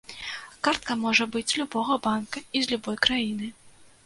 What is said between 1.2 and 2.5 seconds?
быць з любога банка